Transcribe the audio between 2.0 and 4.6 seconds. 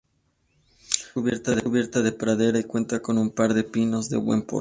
de pradera y cuenta con un par de pinos de buen porte.